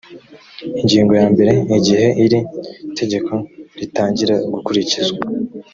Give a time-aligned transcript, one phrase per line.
[0.81, 2.39] ingingo ya mbere igihe iri
[2.99, 3.33] tegeko
[3.79, 5.21] ritangira gukurikizwa